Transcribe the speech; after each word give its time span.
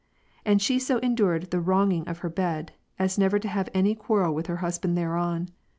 And 0.43 0.63
she 0.63 0.79
so 0.79 0.97
endured 0.97 1.51
the 1.51 1.59
wronging 1.61 2.07
of 2.07 2.17
her 2.25 2.29
bed, 2.29 2.71
as 2.97 3.19
never 3.19 3.37
to 3.37 3.47
have 3.47 3.69
any 3.71 3.93
quarrel 3.93 4.33
with 4.33 4.47
her 4.47 4.55
husband 4.57 4.97
thereon. 4.97 5.49